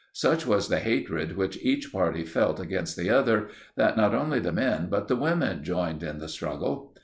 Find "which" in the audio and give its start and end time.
1.37-1.63